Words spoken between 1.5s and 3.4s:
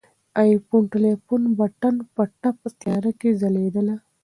بټن په تپ تیاره کې